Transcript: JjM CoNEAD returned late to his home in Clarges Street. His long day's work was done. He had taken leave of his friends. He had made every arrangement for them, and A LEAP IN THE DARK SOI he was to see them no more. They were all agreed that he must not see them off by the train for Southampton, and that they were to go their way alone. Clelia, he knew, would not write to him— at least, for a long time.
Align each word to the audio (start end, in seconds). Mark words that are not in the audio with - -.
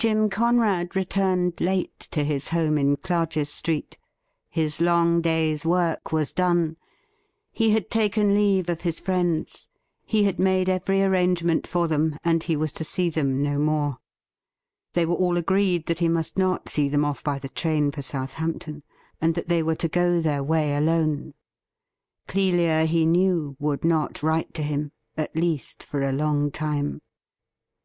JjM 0.00 0.30
CoNEAD 0.32 0.96
returned 0.96 1.60
late 1.60 1.96
to 2.10 2.24
his 2.24 2.48
home 2.48 2.76
in 2.76 2.96
Clarges 2.96 3.48
Street. 3.48 3.96
His 4.48 4.80
long 4.80 5.20
day's 5.20 5.64
work 5.64 6.10
was 6.10 6.32
done. 6.32 6.76
He 7.52 7.70
had 7.70 7.88
taken 7.88 8.34
leave 8.34 8.68
of 8.68 8.80
his 8.80 8.98
friends. 8.98 9.68
He 10.04 10.24
had 10.24 10.40
made 10.40 10.68
every 10.68 11.04
arrangement 11.04 11.68
for 11.68 11.86
them, 11.86 12.02
and 12.02 12.02
A 12.02 12.02
LEAP 12.02 12.14
IN 12.14 12.18
THE 12.18 12.30
DARK 12.32 12.42
SOI 12.42 12.46
he 12.48 12.56
was 12.56 12.72
to 12.72 12.84
see 12.84 13.10
them 13.10 13.40
no 13.44 13.58
more. 13.60 13.98
They 14.94 15.06
were 15.06 15.14
all 15.14 15.36
agreed 15.36 15.86
that 15.86 16.00
he 16.00 16.08
must 16.08 16.36
not 16.36 16.68
see 16.68 16.88
them 16.88 17.04
off 17.04 17.22
by 17.22 17.38
the 17.38 17.48
train 17.48 17.92
for 17.92 18.02
Southampton, 18.02 18.82
and 19.20 19.36
that 19.36 19.46
they 19.46 19.62
were 19.62 19.76
to 19.76 19.88
go 19.88 20.20
their 20.20 20.42
way 20.42 20.74
alone. 20.74 21.34
Clelia, 22.26 22.86
he 22.86 23.06
knew, 23.06 23.54
would 23.60 23.84
not 23.84 24.20
write 24.20 24.52
to 24.54 24.64
him— 24.64 24.90
at 25.16 25.36
least, 25.36 25.84
for 25.84 26.02
a 26.02 26.10
long 26.10 26.50
time. 26.50 27.00